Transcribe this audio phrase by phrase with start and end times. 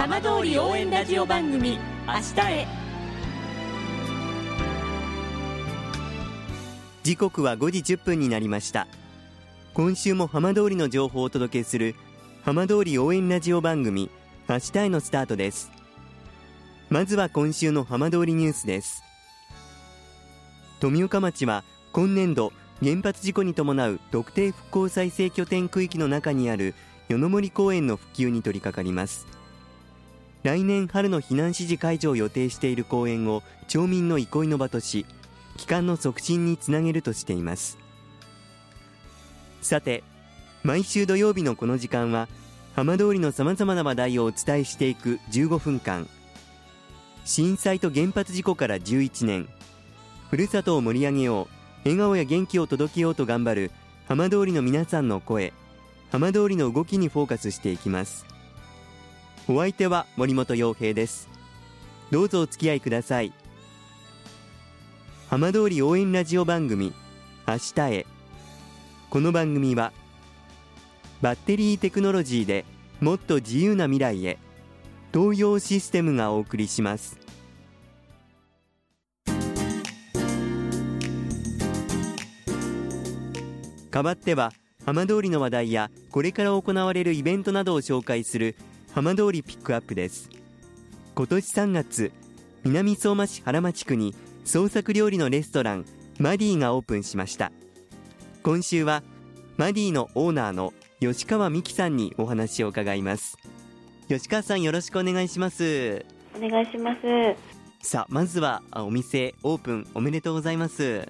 [0.00, 2.66] 浜通り応援ラジオ番組明日へ。
[7.02, 8.86] 時刻は5時10分になりました。
[9.74, 11.96] 今週も浜通りの情報をお届けする
[12.46, 14.08] 浜通り応援ラジオ番組
[14.48, 15.70] 明日へのスタートです。
[16.88, 19.02] まずは今週の浜通りニュースです。
[20.80, 21.62] 富岡町は
[21.92, 26.74] 今年度原発事故に伴う特定復興再生拠点区域の中にある
[27.10, 29.39] 与の森公園の復旧に取り掛かります。
[30.42, 35.04] 来年春の避難指示解除を予定している公園を町民の憩いの場とし
[35.56, 37.78] 帰還の促進につなげるとしています。
[39.60, 40.02] さて
[40.62, 42.28] 毎週土曜日のこの時間は
[42.74, 46.08] 浜通りのさまざまな話題をお伝えしていく15分間。
[47.24, 49.48] 震災と原発事故から11年。
[50.30, 51.48] ふるさとを盛り上げよう
[51.84, 53.70] 笑顔や元気を届けようと頑張る
[54.06, 55.52] 浜通りの皆さんの声
[56.10, 58.29] 浜通りの動きにフォーカスしていきます。
[59.52, 61.28] お相手は森本洋平です。
[62.12, 63.32] どうぞお付き合いください。
[65.28, 66.92] 浜通り応援ラジオ番組
[67.48, 68.06] 明日へ。
[69.10, 69.92] この番組は
[71.20, 72.64] バッテリーテクノロジーで
[73.00, 74.38] もっと自由な未来へ
[75.12, 77.18] 東洋システムがお送りします。
[83.90, 84.52] 代わっては
[84.86, 88.54] 浜通りの話題やこれから行われるイベントなどを紹介する
[88.92, 90.28] 浜通りピックアップです。
[91.14, 92.12] 今年3月
[92.64, 95.84] 南相馬市原町区に創作料理のレストラン
[96.18, 97.52] マディがオープンしました。
[98.42, 99.02] 今週は
[99.56, 103.36] マディのオーナーの吉川美希さんにお話を伺います。
[104.08, 106.04] 吉川さんよろしくお願いします。
[106.36, 107.00] お願いします。
[107.82, 111.08] さあまずはお店オープンおめでとうございます。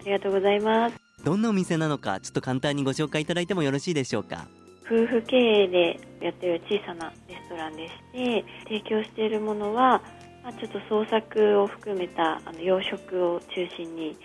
[0.00, 0.96] ありがとうございます。
[1.24, 4.48] どんなお店なのかちょっと簡単にご紹介いただいてもよろしいでしょうか？
[4.92, 10.02] 夫婦経営でやってる小さなレストランでして提供しているものは、
[10.44, 14.18] まあ、ちょっと創作を含めたあの洋食を中心に、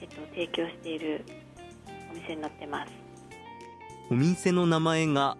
[0.00, 1.22] えっと、提供している
[2.10, 2.92] お店になってます。
[4.10, 5.36] お店の名前が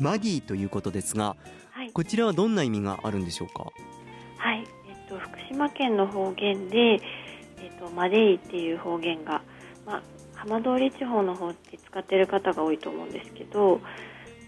[0.00, 1.34] マディということですが、
[1.70, 3.64] はい、こちらはどんな意味があるんでしょうか？
[4.36, 7.00] はい、えっと、福島県の方言で、え
[7.74, 9.41] っと、マデイっていう方言が、まあ、
[10.42, 13.80] 浜通り地方の方って使ってる方が多いと思うんですけど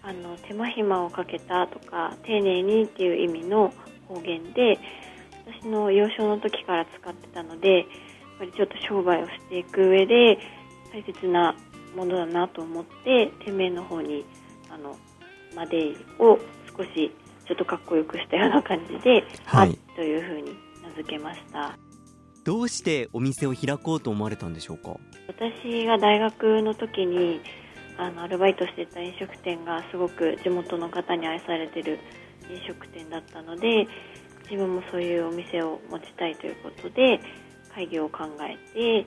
[0.02, 3.72] あの手間暇をかけたとか丁寧にっていう意味の
[4.08, 4.78] 方言で
[5.62, 7.86] 私の幼少の時から使ってたのでやっ
[8.40, 10.38] ぱりちょっと商売をしていく上で
[10.92, 11.54] 大切な
[11.96, 14.24] ものだなと思って店名の方に
[14.70, 14.96] あの
[15.54, 16.38] マデイを
[16.76, 17.12] 少し
[17.46, 19.70] ちょっとかっこよくしたような感じで、はい。
[19.70, 21.78] マというふうに名付けました
[22.44, 24.96] どうしてお店を開こうと思われたんでしょうか？
[25.28, 27.40] 私が大学の時に
[27.96, 31.98] あのアルバイトしてた飲食店がすごく地元の方に愛されてる
[32.50, 33.86] 飲食店だったので
[34.50, 37.20] 自分もそういうお店を持ちたいということで
[37.74, 39.06] 開業を考えて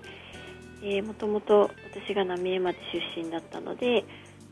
[0.81, 2.77] でもともと私が浪江町
[3.15, 4.03] 出身だったので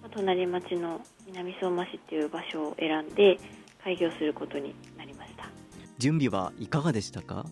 [0.02, 3.40] まあ隣町の南相馬市っていう場所を選んで
[3.84, 5.50] 開業することになりました。
[5.98, 7.46] 準備はいかがでしたか？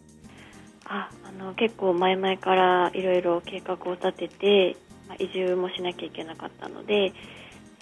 [0.96, 4.78] ああの結構前々からいろいろ計画を立てて、
[5.08, 7.12] まあ、移住もしなきゃいけなかったので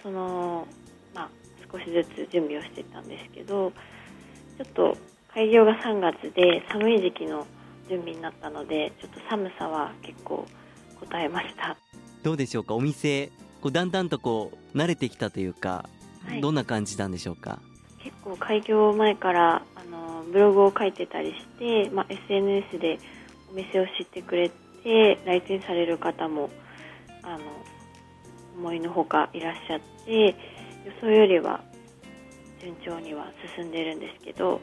[0.01, 0.65] その、
[1.13, 1.29] まあ、
[1.71, 3.73] 少しずつ準備をしていたんですけど
[4.57, 4.97] ちょっと
[5.33, 7.45] 開業が3月で寒い時期の
[7.89, 10.47] 準備になったのでちょっと寒さは結構応
[11.17, 11.75] えました。
[12.23, 12.75] どうでしょうか？
[12.75, 13.27] お店
[13.61, 15.89] こうだんだんとこう慣れてきたというか、
[16.25, 16.39] はい。
[16.41, 17.59] どんな感じなんでしょうか？
[18.03, 19.70] 結構開業前からあ
[20.23, 22.99] のブログを書いてたりして、まあ、SNS で
[23.51, 24.49] お店を知ってくれ
[24.83, 26.49] て来店される方も
[27.23, 27.39] あの
[28.57, 30.35] 思いのほかいらっしゃって
[30.85, 31.63] 予想よりは
[32.59, 34.61] 順調には進んでるんですけど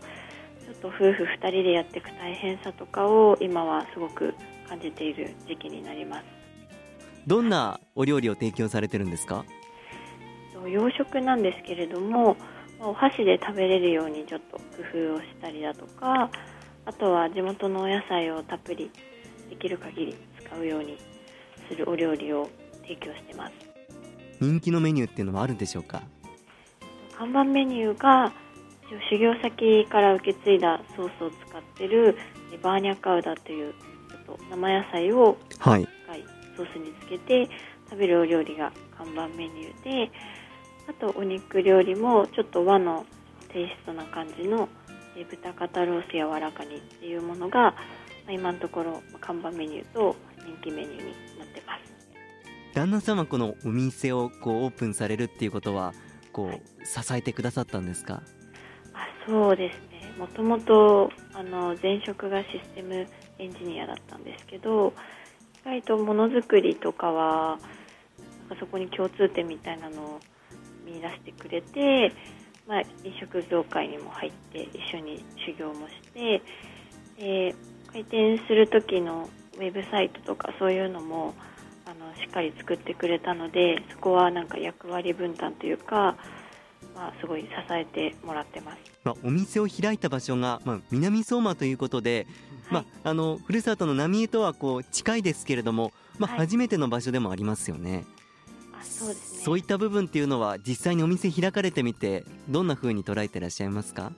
[0.64, 4.34] ちょっと夫婦2人でやっていく大変さとかを今はすごく
[4.68, 6.24] 感じている時期になります。
[7.26, 9.44] どんなお料理を提供されてるんですか？
[10.52, 12.36] と洋食なんですけれどもまあ
[12.80, 14.62] お箸で食べれるようにちょっと工
[15.12, 16.30] 夫をしたりだとか
[16.86, 18.90] あとは地元のお野菜をたっぷり
[19.50, 20.96] できる限り使うように
[21.68, 22.48] するお料理を
[22.82, 23.52] 提供してます。
[24.40, 26.02] 人気のメニューっていうのはあるんでしょうか？
[27.18, 28.32] 看板メニューが
[28.86, 32.16] 一応修行先から受け継いだソースを使ってる
[32.54, 33.74] えバーニャカウダという
[34.08, 35.88] ちょっと生野菜をはい。
[36.06, 36.24] 使い
[36.56, 37.48] ソースにつけて
[37.90, 40.10] 食べるお料理が看板メニューで
[40.88, 43.04] あとお肉料理もちょっと和の
[43.52, 44.68] テイストな感じの
[45.16, 47.76] え豚肩ロース柔らかにっていうものがま
[48.28, 50.98] あ今のところまあ看板メニューと人気メニューに
[51.38, 52.74] なってます。
[52.74, 55.92] 旦那様このお店をこうオープンされるっていうことは
[56.32, 56.62] こう、はい。
[56.84, 58.22] 支えてくださったんですか？
[58.94, 60.10] あそうですね。
[60.18, 63.06] もともとあの前職がシステム
[63.38, 64.94] エンジニアだったんですけど
[65.62, 67.58] 意外とものづくりとかは
[68.40, 70.20] なんかそこに共通点みたいなのを
[70.88, 72.12] 見出してくれて、
[72.66, 76.42] まあ、飲食業界にも入って一緒に修行もして
[77.18, 77.54] で
[77.92, 81.34] 開店する時のウェブサイトとかそういうのも
[81.86, 86.16] あのしっかり作ってくれたのでそこはなんか役割分担というか、
[86.94, 88.78] まあ、すごい支えてもらってます。
[89.04, 92.26] まあ、お店を開いた場所が、まあ、南相馬ということで、
[92.70, 96.38] まあ、あのふるさとの浪江とはこう近いですけれども、まあ、はい。
[96.40, 98.04] 初めての場所でもありますよね、
[98.78, 104.12] あそうですねそういった部分っていうのは実際にお店開かれてみてどんな風に捉えてらっしゃいますか？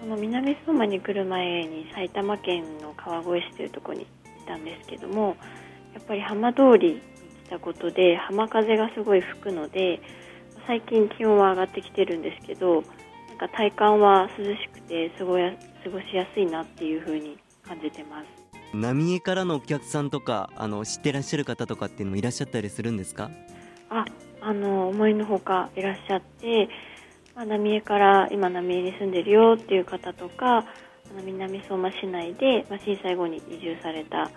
[0.00, 4.06] その南相馬に来る前に埼玉県の川越市というところにい
[4.46, 5.36] たんですけども
[5.94, 7.00] やっぱり浜通りに
[7.46, 10.00] 来たことで浜風がすごい吹くので
[10.66, 12.84] 最近気温は上がってきてるんですけど
[13.28, 18.26] なんか体感は涼しくて過ごや過ごしやすいなっていう風に感じてます。
[18.74, 23.30] 浪江からのお客さんとかあの知ってらっしゃる方とかっていうのもいらっしゃったりするんですか？
[23.88, 24.04] あ
[24.40, 26.68] あの思いのほかいらっしゃって、
[27.34, 30.62] まあ、浪江から今浪江に住んでるよっていう方とかあ
[31.16, 34.30] の南相馬市内で、まあ、震災後に移住された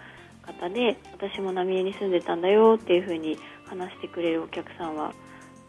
[0.44, 5.14] 方で私も浪江に住んでたんだよっていうふうに話してくれるお客さんは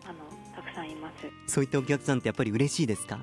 [0.05, 0.15] あの
[0.57, 1.27] たくさんいます。
[1.47, 3.19] そういったお客さんってやっぱり嬉しいですか？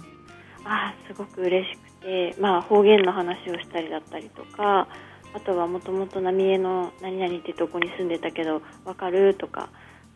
[0.63, 4.87] あーすごく嬉しくて、まあ、方言の話をしたりだったりとか
[5.33, 9.69] あとはもともと浪江の何々ってとこに住んでたけどわかるとか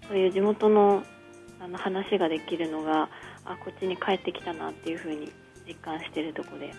[0.07, 1.03] そういう地元の
[1.59, 3.09] あの話ができるのが
[3.45, 5.31] あこっちに帰ってきたなっていうふうに
[5.65, 6.73] 実感しているところで。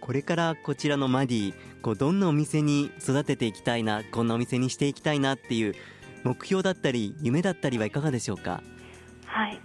[0.00, 5.74] これからこちらのマディこうどんなお店に育てていきたいなこんなお店にしていきたいなっていう
[6.24, 8.62] 目標だったり夢だったりはいかがでしょうか？
[9.24, 9.60] はい。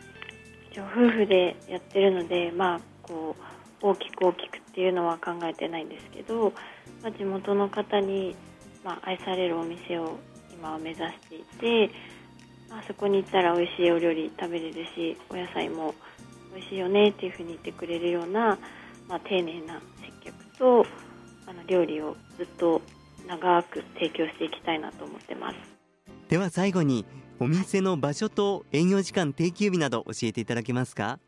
[0.71, 3.35] 一応夫婦でやってるので、まあ、こ
[3.81, 6.53] う大きく大きくっていうのは考えてないんですけど、
[7.01, 8.35] まあ、地元の方に、
[8.83, 10.19] まあ、愛されるお店を
[10.53, 11.93] 今は目指していて、ま
[12.71, 15.95] あそこに行ったら美味しいお料理食べれるしお野菜も
[16.53, 18.57] 美味しいよねっていうふうに言ってくれるような、
[19.07, 20.85] まあ、丁寧な接客と
[21.47, 22.81] あの料理をずっと
[23.27, 25.57] 長く提供していきたいなと思ってます。
[26.29, 27.05] では最後に
[27.39, 31.19] お店の場所と営業時間定休日など教えていただけますか？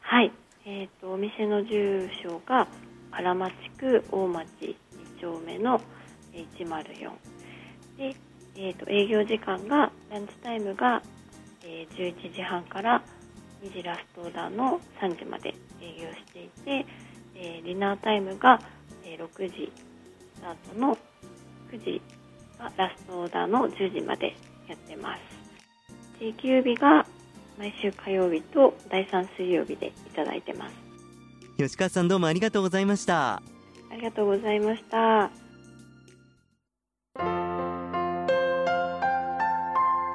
[0.00, 0.32] はい、
[0.66, 2.68] えー、とお店の住所が
[3.10, 4.76] 荒町区大町2
[5.20, 5.80] 丁目の
[6.32, 7.10] えー104
[7.96, 8.16] で、
[8.56, 11.02] えー、と営業時間がランチタイムが、
[11.62, 13.02] えー11時半から
[13.62, 16.86] 2時ラストオーダーの3時まで営業していて、
[17.36, 18.60] えーディナータイムが、
[19.04, 19.72] えー6時
[20.36, 20.98] スタートの
[21.72, 22.02] 9時
[22.58, 24.34] がラストオーダーの10時まで
[24.68, 25.20] やってます。
[26.18, 27.06] 定休日が
[27.58, 30.74] 毎週火曜日と第3水曜日でいただいてます。
[31.56, 33.42] 吉川さんどうもありがとうございました。
[33.94, 35.43] ありがとうございました